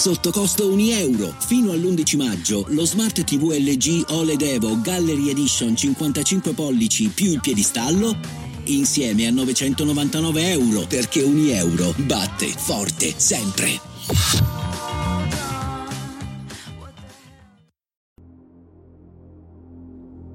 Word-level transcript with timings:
sotto 0.00 0.30
costo 0.30 0.72
1 0.72 0.80
euro. 0.92 1.34
Fino 1.40 1.72
all'11 1.72 2.16
maggio 2.16 2.64
lo 2.68 2.86
Smart 2.86 3.22
TV 3.22 3.50
LG 3.50 4.06
OLED 4.08 4.40
Evo 4.40 4.80
Gallery 4.80 5.28
Edition 5.28 5.76
55 5.76 6.54
pollici 6.54 7.08
più 7.08 7.32
il 7.32 7.40
piedistallo 7.40 8.16
insieme 8.64 9.26
a 9.26 9.30
999 9.30 10.52
euro 10.52 10.86
perché 10.88 11.20
1 11.20 11.50
euro 11.50 11.92
batte 11.98 12.46
forte 12.46 13.12
sempre. 13.14 13.78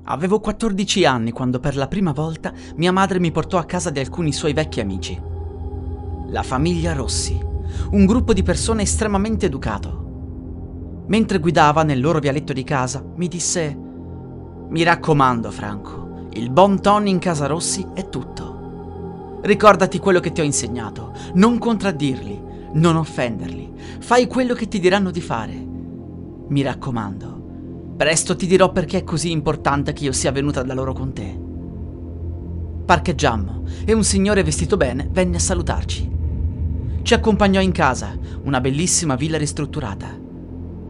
Avevo 0.03 0.39
14 0.39 1.05
anni 1.05 1.31
quando 1.31 1.59
per 1.59 1.75
la 1.75 1.87
prima 1.87 2.11
volta 2.11 2.53
mia 2.75 2.91
madre 2.91 3.19
mi 3.19 3.31
portò 3.31 3.57
a 3.57 3.65
casa 3.65 3.89
di 3.89 3.97
alcuni 3.97 4.31
suoi 4.31 4.53
vecchi 4.53 4.79
amici. 4.79 5.19
La 6.27 6.43
famiglia 6.43 6.93
Rossi, 6.93 7.44
un 7.91 8.05
gruppo 8.05 8.33
di 8.33 8.43
persone 8.43 8.83
estremamente 8.83 9.45
educato. 9.45 11.03
Mentre 11.07 11.39
guidava 11.39 11.83
nel 11.83 11.99
loro 11.99 12.19
vialetto 12.19 12.53
di 12.53 12.63
casa, 12.63 13.03
mi 13.15 13.27
disse: 13.27 13.77
Mi 14.69 14.83
raccomando, 14.83 15.51
Franco, 15.51 16.27
il 16.33 16.49
bon 16.49 16.81
ton 16.81 17.07
in 17.07 17.19
casa 17.19 17.45
Rossi 17.45 17.85
è 17.93 18.09
tutto. 18.09 19.39
Ricordati 19.41 19.99
quello 19.99 20.19
che 20.19 20.31
ti 20.31 20.41
ho 20.41 20.43
insegnato, 20.43 21.13
non 21.33 21.57
contraddirli, 21.57 22.41
non 22.73 22.95
offenderli, 22.95 23.73
fai 23.99 24.27
quello 24.27 24.53
che 24.53 24.67
ti 24.67 24.79
diranno 24.79 25.11
di 25.11 25.21
fare. 25.21 25.53
Mi 26.47 26.61
raccomando, 26.61 27.35
Presto 27.95 28.35
ti 28.35 28.45
dirò 28.45 28.73
perché 28.73 28.97
è 28.99 29.03
così 29.05 29.31
importante 29.31 29.93
che 29.93 30.03
io 30.03 30.11
sia 30.11 30.33
venuta 30.33 30.61
da 30.63 30.73
loro 30.73 30.91
con 30.91 31.13
te. 31.13 31.39
Parcheggiammo 32.85 33.63
e 33.85 33.93
un 33.93 34.03
signore 34.03 34.43
vestito 34.43 34.75
bene 34.75 35.07
venne 35.09 35.37
a 35.37 35.39
salutarci. 35.39 36.14
Ci 37.05 37.13
accompagnò 37.13 37.61
in 37.61 37.71
casa, 37.71 38.17
una 38.45 38.59
bellissima 38.59 39.13
villa 39.13 39.37
ristrutturata. 39.37 40.07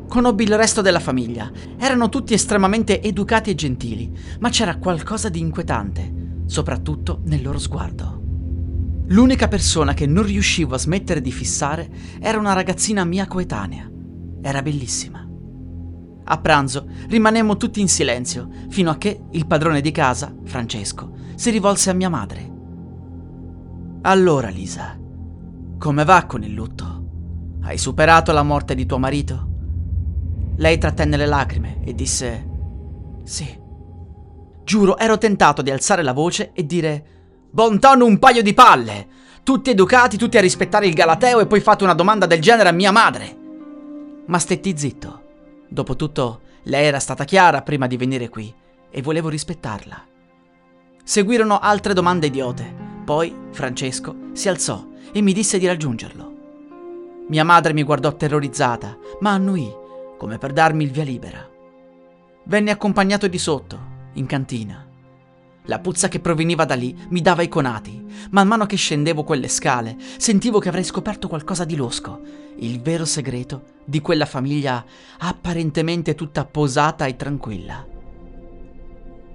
Conobbi 0.07 0.43
il 0.43 0.55
resto 0.55 0.79
della 0.79 1.01
famiglia. 1.01 1.51
Erano 1.77 2.07
tutti 2.07 2.33
estremamente 2.33 3.01
educati 3.01 3.49
e 3.49 3.55
gentili, 3.55 4.17
ma 4.39 4.47
c'era 4.47 4.77
qualcosa 4.77 5.27
di 5.27 5.39
inquietante, 5.39 6.43
soprattutto 6.45 7.19
nel 7.25 7.41
loro 7.43 7.59
sguardo. 7.59 8.21
L'unica 9.07 9.49
persona 9.49 9.93
che 9.93 10.05
non 10.05 10.23
riuscivo 10.23 10.75
a 10.75 10.77
smettere 10.77 11.19
di 11.19 11.33
fissare 11.33 11.89
era 12.21 12.39
una 12.39 12.53
ragazzina 12.53 13.03
mia 13.03 13.27
coetanea. 13.27 13.91
Era 14.41 14.61
bellissima. 14.61 15.27
A 16.23 16.37
pranzo 16.39 16.87
rimanemmo 17.09 17.57
tutti 17.57 17.81
in 17.81 17.89
silenzio, 17.89 18.47
fino 18.69 18.89
a 18.89 18.95
che 18.95 19.19
il 19.31 19.47
padrone 19.47 19.81
di 19.81 19.91
casa, 19.91 20.33
Francesco, 20.45 21.11
si 21.35 21.49
rivolse 21.49 21.89
a 21.89 21.93
mia 21.93 22.09
madre. 22.09 22.53
Allora, 24.03 24.47
Lisa, 24.47 24.97
come 25.85 26.03
va 26.03 26.25
con 26.25 26.41
il 26.41 26.51
lutto? 26.51 27.03
Hai 27.61 27.77
superato 27.77 28.31
la 28.31 28.41
morte 28.41 28.73
di 28.73 28.87
tuo 28.87 28.97
marito? 28.97 29.49
Lei 30.55 30.79
trattenne 30.79 31.15
le 31.15 31.27
lacrime 31.27 31.83
e 31.83 31.93
disse: 31.93 32.49
Sì. 33.23 33.55
Giuro, 34.63 34.97
ero 34.97 35.19
tentato 35.19 35.61
di 35.61 35.69
alzare 35.69 36.01
la 36.01 36.11
voce 36.11 36.53
e 36.53 36.65
dire: 36.65 37.05
Bonton 37.51 38.01
un 38.01 38.17
paio 38.17 38.41
di 38.41 38.55
palle! 38.55 39.07
Tutti 39.43 39.69
educati, 39.69 40.17
tutti 40.17 40.39
a 40.39 40.41
rispettare 40.41 40.87
il 40.87 40.95
Galateo 40.95 41.39
e 41.39 41.45
poi 41.45 41.59
fate 41.59 41.83
una 41.83 41.93
domanda 41.93 42.25
del 42.25 42.41
genere 42.41 42.69
a 42.69 42.71
mia 42.71 42.91
madre! 42.91 43.37
Ma 44.25 44.39
stetti 44.39 44.75
zitto 44.75 45.21
Dopotutto, 45.69 46.41
lei 46.63 46.87
era 46.87 46.97
stata 46.97 47.25
chiara 47.25 47.61
prima 47.61 47.85
di 47.85 47.95
venire 47.95 48.27
qui 48.29 48.51
e 48.89 49.01
volevo 49.03 49.29
rispettarla. 49.29 50.03
Seguirono 51.03 51.59
altre 51.59 51.93
domande 51.93 52.25
idiote. 52.25 52.73
Poi 53.05 53.31
Francesco 53.51 54.15
si 54.33 54.49
alzò 54.49 54.93
e 55.11 55.21
mi 55.21 55.33
disse 55.33 55.57
di 55.57 55.67
raggiungerlo. 55.67 56.33
Mia 57.27 57.43
madre 57.43 57.73
mi 57.73 57.83
guardò 57.83 58.15
terrorizzata, 58.15 58.97
ma 59.21 59.31
annuì, 59.31 59.71
come 60.17 60.37
per 60.37 60.53
darmi 60.53 60.83
il 60.83 60.91
via 60.91 61.03
libera. 61.03 61.49
Venne 62.43 62.71
accompagnato 62.71 63.27
di 63.27 63.39
sotto, 63.39 63.79
in 64.13 64.25
cantina. 64.27 64.85
La 65.67 65.79
puzza 65.79 66.07
che 66.07 66.19
proveniva 66.19 66.65
da 66.65 66.75
lì 66.75 66.95
mi 67.09 67.21
dava 67.21 67.41
i 67.41 67.47
conati. 67.47 68.03
Man 68.29 68.47
mano 68.47 68.67
che 68.67 68.75
scendevo 68.75 69.23
quelle 69.23 69.47
scale, 69.47 69.97
sentivo 70.17 70.59
che 70.59 70.69
avrei 70.69 70.83
scoperto 70.83 71.27
qualcosa 71.27 71.65
di 71.65 71.75
losco, 71.75 72.21
il 72.57 72.81
vero 72.81 73.05
segreto 73.05 73.73
di 73.83 73.99
quella 73.99 74.25
famiglia 74.25 74.85
apparentemente 75.17 76.13
tutta 76.13 76.45
posata 76.45 77.05
e 77.05 77.15
tranquilla. 77.15 77.85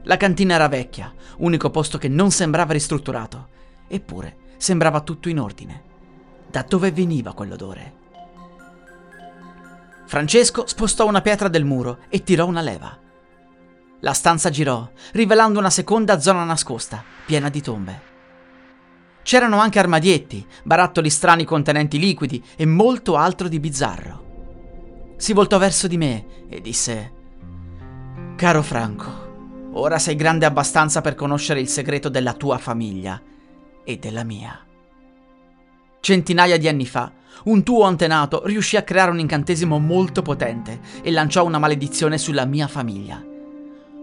La 0.05 0.17
cantina 0.17 0.55
era 0.55 0.69
vecchia, 0.69 1.13
unico 1.39 1.71
posto 1.71 1.99
che 1.99 2.09
non 2.09 2.31
sembrava 2.31 2.73
ristrutturato, 2.73 3.49
eppure 3.91 4.37
sembrava 4.57 5.01
tutto 5.01 5.29
in 5.29 5.41
ordine. 5.41 5.83
Da 6.49 6.65
dove 6.67 6.93
veniva 6.93 7.33
quell'odore? 7.33 7.99
Francesco 10.07 10.67
spostò 10.67 11.07
una 11.07 11.21
pietra 11.21 11.49
del 11.49 11.65
muro 11.65 11.99
e 12.09 12.23
tirò 12.23 12.47
una 12.47 12.61
leva. 12.61 12.97
La 14.01 14.13
stanza 14.13 14.51
girò, 14.51 14.89
rivelando 15.13 15.59
una 15.59 15.71
seconda 15.71 16.21
zona 16.21 16.45
nascosta, 16.45 17.03
piena 17.27 17.49
di 17.49 17.61
tombe. 17.61 18.09
C'erano 19.23 19.59
anche 19.59 19.79
armadietti, 19.79 20.47
barattoli 20.65 21.11
strani 21.11 21.45
contenenti 21.45 21.99
liquidi 21.99 22.43
e 22.57 22.67
molto 22.67 23.17
altro 23.17 23.49
di 23.49 23.61
bizzarro. 23.61 25.15
Si 25.17 25.33
voltò 25.33 25.59
verso 25.59 25.87
di 25.87 25.97
me 25.97 26.47
e 26.49 26.61
disse: 26.61 27.13
Caro 28.37 28.63
Franco, 28.63 29.71
ora 29.73 29.99
sei 29.99 30.17
grande 30.17 30.47
abbastanza 30.47 31.01
per 31.03 31.15
conoscere 31.15 31.61
il 31.61 31.69
segreto 31.69 32.09
della 32.09 32.33
tua 32.33 32.59
famiglia 32.59 33.21
e 33.85 33.99
della 33.99 34.25
mia. 34.25 34.59
Centinaia 36.01 36.59
di 36.59 36.69
anni 36.69 36.87
fa, 36.87 37.13
un 37.45 37.63
tuo 37.63 37.85
antenato 37.85 38.43
riuscì 38.47 38.77
a 38.77 38.83
creare 38.83 39.11
un 39.11 39.19
incantesimo 39.19 39.79
molto 39.79 40.23
potente 40.23 40.81
e 41.03 41.11
lanciò 41.11 41.45
una 41.45 41.59
maledizione 41.59 42.19
sulla 42.19 42.45
mia 42.45 42.67
famiglia. 42.67 43.23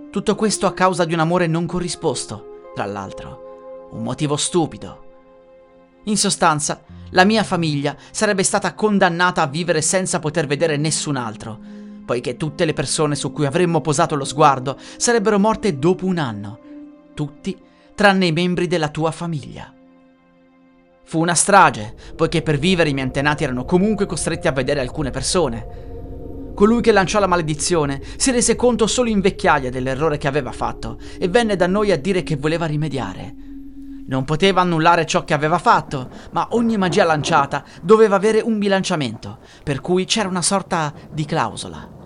Tutto 0.09 0.35
questo 0.35 0.65
a 0.65 0.73
causa 0.73 1.05
di 1.05 1.13
un 1.13 1.19
amore 1.19 1.47
non 1.47 1.65
corrisposto, 1.65 2.71
tra 2.73 2.85
l'altro. 2.85 3.89
Un 3.91 4.03
motivo 4.03 4.35
stupido. 4.35 5.05
In 6.05 6.17
sostanza, 6.17 6.83
la 7.11 7.25
mia 7.25 7.43
famiglia 7.43 7.95
sarebbe 8.11 8.43
stata 8.43 8.73
condannata 8.73 9.41
a 9.41 9.47
vivere 9.47 9.81
senza 9.81 10.19
poter 10.19 10.47
vedere 10.47 10.77
nessun 10.77 11.17
altro, 11.17 11.59
poiché 12.05 12.37
tutte 12.37 12.63
le 12.63 12.73
persone 12.73 13.15
su 13.15 13.33
cui 13.33 13.45
avremmo 13.45 13.81
posato 13.81 14.15
lo 14.15 14.23
sguardo 14.23 14.77
sarebbero 14.97 15.37
morte 15.37 15.77
dopo 15.77 16.05
un 16.05 16.17
anno. 16.17 16.59
Tutti, 17.13 17.57
tranne 17.97 18.27
i 18.27 18.31
membri 18.31 18.67
della 18.67 18.89
tua 18.89 19.09
famiglia. 19.09 19.73
Fu 21.03 21.19
una 21.19 21.33
strage, 21.33 21.95
poiché 22.15 22.43
per 22.43 22.59
vivere 22.59 22.89
i 22.89 22.93
miei 22.93 23.07
antenati 23.07 23.43
erano 23.43 23.65
comunque 23.65 24.05
costretti 24.05 24.47
a 24.47 24.51
vedere 24.51 24.81
alcune 24.81 25.09
persone, 25.09 25.85
Colui 26.53 26.81
che 26.81 26.91
lanciò 26.91 27.19
la 27.19 27.27
maledizione 27.27 28.01
si 28.15 28.31
rese 28.31 28.55
conto 28.55 28.87
solo 28.87 29.09
in 29.09 29.21
vecchiaia 29.21 29.69
dell'errore 29.69 30.17
che 30.17 30.27
aveva 30.27 30.51
fatto 30.51 30.97
e 31.19 31.27
venne 31.27 31.55
da 31.55 31.67
noi 31.67 31.91
a 31.91 31.99
dire 31.99 32.23
che 32.23 32.35
voleva 32.35 32.65
rimediare. 32.65 33.35
Non 34.07 34.25
poteva 34.25 34.61
annullare 34.61 35.05
ciò 35.05 35.23
che 35.23 35.35
aveva 35.35 35.59
fatto, 35.59 36.09
ma 36.31 36.47
ogni 36.51 36.75
magia 36.77 37.03
lanciata 37.03 37.63
doveva 37.83 38.15
avere 38.15 38.41
un 38.41 38.57
bilanciamento, 38.57 39.37
per 39.63 39.81
cui 39.81 40.05
c'era 40.05 40.29
una 40.29 40.41
sorta 40.41 40.91
di 41.11 41.25
clausola. 41.25 41.96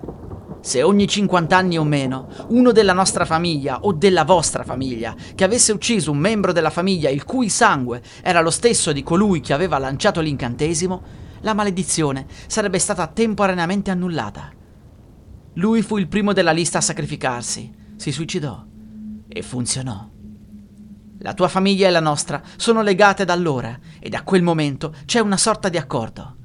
Se 0.64 0.84
ogni 0.84 1.08
50 1.08 1.58
anni 1.58 1.80
o 1.80 1.84
meno 1.84 2.28
uno 2.50 2.72
della 2.72 2.94
nostra 2.94 3.26
famiglia 3.26 3.80
o 3.82 3.94
della 3.94 4.24
vostra 4.24 4.64
famiglia 4.64 5.16
che 5.34 5.44
avesse 5.44 5.72
ucciso 5.72 6.12
un 6.12 6.20
membro 6.20 6.52
della 6.52 6.70
famiglia 6.70 7.10
il 7.10 7.24
cui 7.24 7.50
sangue 7.50 8.02
era 8.22 8.42
lo 8.42 8.52
stesso 8.52 8.92
di 8.92 9.02
colui 9.02 9.42
che 9.42 9.54
aveva 9.54 9.80
lanciato 9.80 10.22
l'incantesimo, 10.22 11.02
la 11.42 11.56
maledizione 11.56 12.28
sarebbe 12.46 12.78
stata 12.78 13.08
temporaneamente 13.08 13.90
annullata. 13.90 14.52
Lui 15.56 15.82
fu 15.82 15.98
il 15.98 16.08
primo 16.08 16.32
della 16.32 16.52
lista 16.52 16.78
a 16.78 16.82
sacrificarsi, 16.82 17.74
si 17.96 18.12
suicidò 18.12 18.64
e 19.28 19.42
funzionò. 19.42 20.08
La 21.24 21.34
tua 21.34 21.48
famiglia 21.48 21.88
e 21.88 21.92
la 21.92 22.00
nostra 22.00 22.40
sono 22.56 22.84
legate 22.84 23.26
da 23.26 23.34
allora 23.34 23.80
e 24.00 24.10
da 24.10 24.22
quel 24.22 24.44
momento 24.44 24.94
c'è 25.06 25.20
una 25.20 25.38
sorta 25.38 25.70
di 25.70 25.78
accordo. 25.78 26.36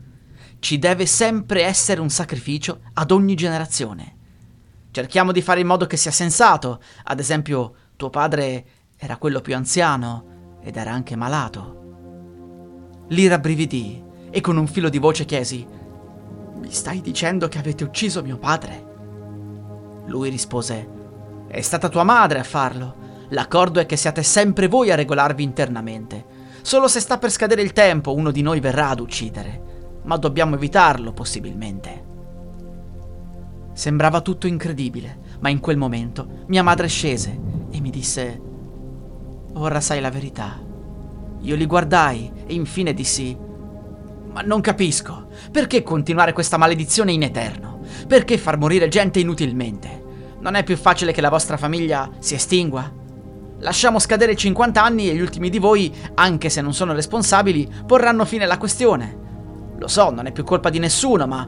Ci 0.58 0.78
deve 0.78 1.06
sempre 1.06 1.62
essere 1.62 2.00
un 2.00 2.10
sacrificio 2.10 2.80
ad 2.94 3.10
ogni 3.10 3.34
generazione. 3.34 4.14
Cerchiamo 4.90 5.30
di 5.30 5.42
fare 5.42 5.60
in 5.60 5.66
modo 5.66 5.86
che 5.86 5.96
sia 5.96 6.10
sensato, 6.10 6.80
ad 7.04 7.20
esempio 7.20 7.74
tuo 7.96 8.10
padre 8.10 8.64
era 8.96 9.16
quello 9.18 9.40
più 9.40 9.54
anziano 9.54 10.58
ed 10.62 10.76
era 10.76 10.90
anche 10.90 11.16
malato. 11.16 13.04
Lì 13.08 13.28
rabbrividì 13.28 14.02
e 14.30 14.40
con 14.40 14.56
un 14.56 14.66
filo 14.66 14.88
di 14.88 14.98
voce 14.98 15.24
chiesi: 15.24 15.64
Mi 16.56 16.72
stai 16.72 17.00
dicendo 17.00 17.46
che 17.46 17.58
avete 17.58 17.84
ucciso 17.84 18.22
mio 18.22 18.38
padre? 18.38 18.84
Lui 20.06 20.30
rispose: 20.30 20.88
È 21.46 21.60
stata 21.60 21.88
tua 21.88 22.02
madre 22.02 22.38
a 22.38 22.44
farlo. 22.44 23.04
L'accordo 23.28 23.80
è 23.80 23.86
che 23.86 23.96
siate 23.96 24.22
sempre 24.22 24.66
voi 24.66 24.90
a 24.90 24.94
regolarvi 24.94 25.42
internamente. 25.42 26.24
Solo 26.62 26.88
se 26.88 27.00
sta 27.00 27.18
per 27.18 27.30
scadere 27.30 27.62
il 27.62 27.72
tempo 27.72 28.14
uno 28.14 28.30
di 28.30 28.42
noi 28.42 28.58
verrà 28.60 28.88
ad 28.88 29.00
uccidere. 29.00 29.65
Ma 30.06 30.16
dobbiamo 30.16 30.54
evitarlo, 30.54 31.12
possibilmente. 31.12 32.04
Sembrava 33.72 34.22
tutto 34.22 34.46
incredibile, 34.46 35.18
ma 35.40 35.50
in 35.50 35.60
quel 35.60 35.76
momento 35.76 36.44
mia 36.46 36.62
madre 36.62 36.86
scese 36.88 37.38
e 37.70 37.80
mi 37.80 37.90
disse: 37.90 38.40
Ora 39.52 39.80
sai 39.80 40.00
la 40.00 40.10
verità. 40.10 40.58
Io 41.40 41.54
li 41.56 41.66
guardai 41.66 42.32
e 42.46 42.54
infine 42.54 42.94
dissi: 42.94 43.36
Ma 44.32 44.40
non 44.40 44.60
capisco. 44.60 45.28
Perché 45.50 45.82
continuare 45.82 46.32
questa 46.32 46.56
maledizione 46.56 47.12
in 47.12 47.22
eterno? 47.22 47.80
Perché 48.08 48.38
far 48.38 48.56
morire 48.56 48.88
gente 48.88 49.20
inutilmente? 49.20 50.04
Non 50.40 50.54
è 50.54 50.64
più 50.64 50.76
facile 50.76 51.12
che 51.12 51.20
la 51.20 51.30
vostra 51.30 51.56
famiglia 51.56 52.10
si 52.18 52.34
estingua? 52.34 52.90
Lasciamo 53.58 53.98
scadere 53.98 54.36
50 54.36 54.82
anni 54.82 55.10
e 55.10 55.14
gli 55.14 55.20
ultimi 55.20 55.50
di 55.50 55.58
voi, 55.58 55.92
anche 56.14 56.48
se 56.48 56.60
non 56.60 56.72
sono 56.72 56.92
responsabili, 56.92 57.68
porranno 57.86 58.24
fine 58.24 58.44
alla 58.44 58.58
questione. 58.58 59.24
Lo 59.78 59.88
so, 59.88 60.10
non 60.10 60.26
è 60.26 60.32
più 60.32 60.44
colpa 60.44 60.70
di 60.70 60.78
nessuno, 60.78 61.26
ma 61.26 61.46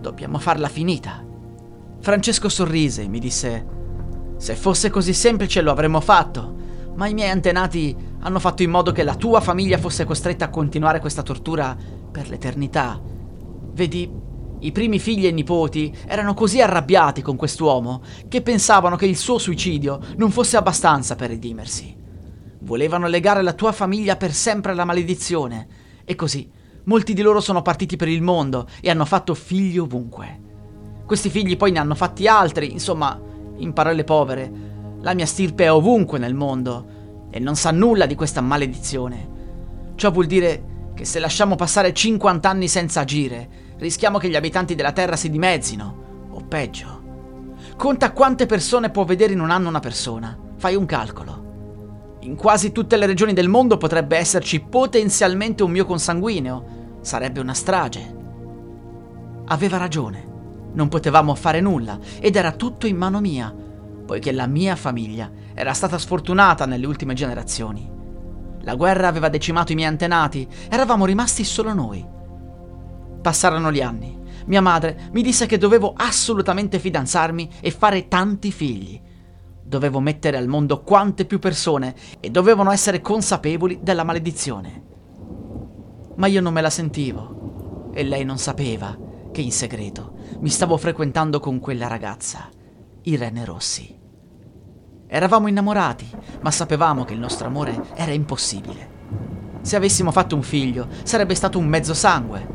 dobbiamo 0.00 0.38
farla 0.38 0.68
finita. 0.68 1.24
Francesco 2.00 2.48
sorrise 2.48 3.02
e 3.02 3.08
mi 3.08 3.18
disse: 3.18 3.66
Se 4.36 4.54
fosse 4.54 4.90
così 4.90 5.12
semplice 5.12 5.60
lo 5.60 5.70
avremmo 5.70 6.00
fatto, 6.00 6.56
ma 6.94 7.06
i 7.06 7.14
miei 7.14 7.30
antenati 7.30 7.96
hanno 8.20 8.40
fatto 8.40 8.62
in 8.62 8.70
modo 8.70 8.90
che 8.90 9.04
la 9.04 9.14
tua 9.14 9.40
famiglia 9.40 9.78
fosse 9.78 10.04
costretta 10.04 10.46
a 10.46 10.50
continuare 10.50 11.00
questa 11.00 11.22
tortura 11.22 11.76
per 12.10 12.28
l'eternità. 12.28 13.00
Vedi, 13.72 14.10
i 14.60 14.72
primi 14.72 14.98
figli 14.98 15.26
e 15.26 15.30
nipoti 15.30 15.96
erano 16.06 16.34
così 16.34 16.60
arrabbiati 16.60 17.22
con 17.22 17.36
quest'uomo 17.36 18.02
che 18.26 18.42
pensavano 18.42 18.96
che 18.96 19.06
il 19.06 19.16
suo 19.16 19.38
suicidio 19.38 20.00
non 20.16 20.32
fosse 20.32 20.56
abbastanza 20.56 21.14
per 21.14 21.30
redimersi. 21.30 21.94
Volevano 22.60 23.06
legare 23.06 23.42
la 23.42 23.52
tua 23.52 23.70
famiglia 23.70 24.16
per 24.16 24.32
sempre 24.32 24.72
alla 24.72 24.84
maledizione 24.84 25.68
e 26.04 26.16
così 26.16 26.50
molti 26.88 27.12
di 27.12 27.22
loro 27.22 27.40
sono 27.40 27.62
partiti 27.62 27.96
per 27.96 28.08
il 28.08 28.22
mondo 28.22 28.66
e 28.80 28.90
hanno 28.90 29.04
fatto 29.04 29.34
figli 29.34 29.78
ovunque. 29.78 30.46
Questi 31.06 31.30
figli 31.30 31.56
poi 31.56 31.70
ne 31.70 31.78
hanno 31.78 31.94
fatti 31.94 32.26
altri, 32.26 32.72
insomma, 32.72 33.18
in 33.56 33.72
parole 33.72 34.04
povere, 34.04 34.50
la 35.00 35.14
mia 35.14 35.26
stirpe 35.26 35.64
è 35.64 35.72
ovunque 35.72 36.18
nel 36.18 36.34
mondo 36.34 36.96
e 37.30 37.38
non 37.38 37.56
sa 37.56 37.70
nulla 37.70 38.06
di 38.06 38.14
questa 38.14 38.40
maledizione. 38.40 39.36
Ciò 39.94 40.10
vuol 40.10 40.26
dire 40.26 40.92
che 40.94 41.04
se 41.04 41.18
lasciamo 41.18 41.56
passare 41.56 41.92
50 41.92 42.48
anni 42.48 42.68
senza 42.68 43.00
agire, 43.00 43.48
rischiamo 43.78 44.18
che 44.18 44.28
gli 44.28 44.36
abitanti 44.36 44.74
della 44.74 44.92
Terra 44.92 45.16
si 45.16 45.30
dimezzino, 45.30 46.28
o 46.30 46.40
peggio. 46.48 47.02
Conta 47.76 48.12
quante 48.12 48.46
persone 48.46 48.90
può 48.90 49.04
vedere 49.04 49.34
in 49.34 49.40
un 49.40 49.50
anno 49.50 49.68
una 49.68 49.80
persona. 49.80 50.36
Fai 50.56 50.74
un 50.74 50.86
calcolo. 50.86 51.46
In 52.20 52.34
quasi 52.34 52.72
tutte 52.72 52.96
le 52.96 53.06
regioni 53.06 53.32
del 53.32 53.48
mondo 53.48 53.76
potrebbe 53.76 54.16
esserci 54.16 54.60
potenzialmente 54.60 55.62
un 55.62 55.70
mio 55.70 55.84
consanguineo. 55.84 56.76
Sarebbe 57.00 57.40
una 57.40 57.54
strage. 57.54 58.16
Aveva 59.46 59.76
ragione. 59.76 60.26
Non 60.72 60.88
potevamo 60.88 61.34
fare 61.34 61.60
nulla 61.60 61.98
ed 62.20 62.36
era 62.36 62.52
tutto 62.52 62.86
in 62.86 62.96
mano 62.96 63.20
mia, 63.20 63.54
poiché 64.06 64.32
la 64.32 64.46
mia 64.46 64.76
famiglia 64.76 65.30
era 65.54 65.72
stata 65.72 65.98
sfortunata 65.98 66.66
nelle 66.66 66.86
ultime 66.86 67.14
generazioni. 67.14 67.90
La 68.62 68.74
guerra 68.74 69.08
aveva 69.08 69.28
decimato 69.28 69.72
i 69.72 69.74
miei 69.74 69.88
antenati, 69.88 70.46
eravamo 70.68 71.06
rimasti 71.06 71.44
solo 71.44 71.72
noi. 71.72 72.06
Passarono 73.20 73.72
gli 73.72 73.80
anni. 73.80 74.16
Mia 74.46 74.60
madre 74.60 75.08
mi 75.12 75.22
disse 75.22 75.46
che 75.46 75.58
dovevo 75.58 75.92
assolutamente 75.96 76.78
fidanzarmi 76.78 77.50
e 77.60 77.70
fare 77.70 78.08
tanti 78.08 78.50
figli. 78.50 79.00
Dovevo 79.62 80.00
mettere 80.00 80.38
al 80.38 80.48
mondo 80.48 80.82
quante 80.82 81.26
più 81.26 81.38
persone 81.38 81.94
e 82.20 82.30
dovevano 82.30 82.70
essere 82.70 83.00
consapevoli 83.00 83.80
della 83.82 84.04
maledizione. 84.04 84.87
Ma 86.18 86.26
io 86.26 86.40
non 86.40 86.52
me 86.52 86.60
la 86.60 86.70
sentivo 86.70 87.90
e 87.94 88.02
lei 88.02 88.24
non 88.24 88.38
sapeva 88.38 88.96
che 89.30 89.40
in 89.40 89.52
segreto 89.52 90.14
mi 90.40 90.48
stavo 90.48 90.76
frequentando 90.76 91.38
con 91.38 91.60
quella 91.60 91.86
ragazza, 91.86 92.48
Irene 93.02 93.44
Rossi. 93.44 93.96
Eravamo 95.06 95.46
innamorati, 95.46 96.10
ma 96.40 96.50
sapevamo 96.50 97.04
che 97.04 97.14
il 97.14 97.20
nostro 97.20 97.46
amore 97.46 97.90
era 97.94 98.10
impossibile. 98.10 98.96
Se 99.60 99.76
avessimo 99.76 100.10
fatto 100.10 100.34
un 100.34 100.42
figlio, 100.42 100.88
sarebbe 101.04 101.36
stato 101.36 101.56
un 101.58 101.66
mezzo 101.66 101.94
sangue, 101.94 102.46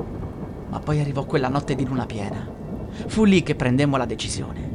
ma 0.69 0.79
poi 0.79 0.99
arrivò 0.99 1.23
quella 1.23 1.47
notte 1.47 1.73
di 1.73 1.85
luna 1.85 2.05
piena. 2.05 2.45
Fu 3.07 3.23
lì 3.23 3.43
che 3.43 3.55
prendemmo 3.55 3.95
la 3.95 4.05
decisione. 4.05 4.71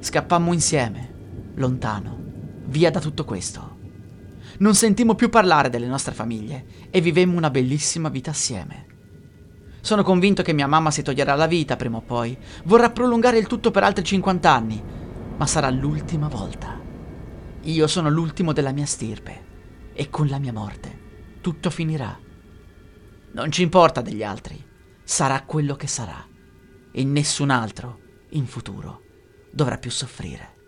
Scappammo 0.00 0.52
insieme, 0.52 1.52
lontano, 1.54 2.18
via 2.64 2.90
da 2.90 2.98
tutto 2.98 3.24
questo. 3.24 3.69
Non 4.60 4.74
sentimmo 4.74 5.14
più 5.14 5.30
parlare 5.30 5.70
delle 5.70 5.86
nostre 5.86 6.12
famiglie 6.12 6.64
e 6.90 7.00
vivemmo 7.00 7.36
una 7.36 7.48
bellissima 7.48 8.10
vita 8.10 8.30
assieme. 8.30 8.86
Sono 9.80 10.02
convinto 10.02 10.42
che 10.42 10.52
mia 10.52 10.66
mamma 10.66 10.90
si 10.90 11.02
toglierà 11.02 11.34
la 11.34 11.46
vita 11.46 11.76
prima 11.76 11.96
o 11.96 12.02
poi, 12.02 12.36
vorrà 12.64 12.90
prolungare 12.90 13.38
il 13.38 13.46
tutto 13.46 13.70
per 13.70 13.84
altri 13.84 14.04
50 14.04 14.50
anni, 14.50 14.82
ma 15.36 15.46
sarà 15.46 15.70
l'ultima 15.70 16.28
volta. 16.28 16.78
Io 17.62 17.86
sono 17.86 18.10
l'ultimo 18.10 18.52
della 18.52 18.72
mia 18.72 18.84
stirpe 18.84 19.48
e 19.94 20.10
con 20.10 20.26
la 20.28 20.38
mia 20.38 20.52
morte 20.52 20.98
tutto 21.40 21.70
finirà. 21.70 22.18
Non 23.32 23.50
ci 23.50 23.62
importa 23.62 24.02
degli 24.02 24.22
altri 24.22 24.62
sarà 25.02 25.42
quello 25.42 25.74
che 25.74 25.86
sarà 25.86 26.24
e 26.92 27.04
nessun 27.04 27.50
altro 27.50 27.98
in 28.30 28.46
futuro 28.46 29.02
dovrà 29.50 29.78
più 29.78 29.90
soffrire. 29.90 30.59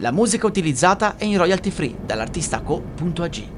La 0.00 0.12
musica 0.12 0.46
utilizzata 0.46 1.16
è 1.16 1.24
in 1.24 1.36
royalty 1.36 1.70
free 1.70 1.96
dall'artista 2.06 2.60
co.ag. 2.60 3.57